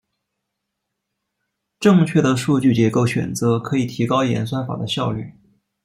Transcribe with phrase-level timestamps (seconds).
[1.79, 5.35] 正确的数据结构选择可以提高演算法的效率。